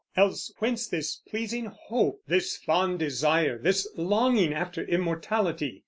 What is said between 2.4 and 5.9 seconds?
fond desire, This longing after immortality?